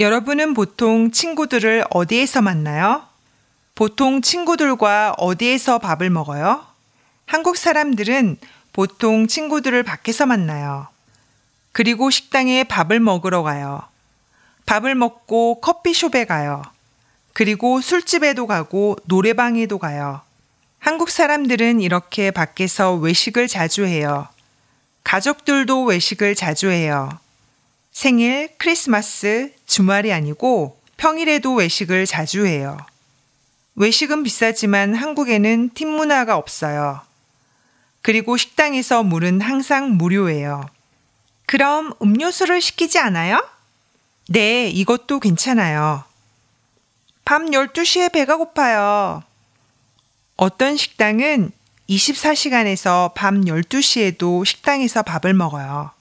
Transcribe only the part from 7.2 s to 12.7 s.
한국 사람들은 보통 친구들을 밖에서 만나요. 그리고 식당에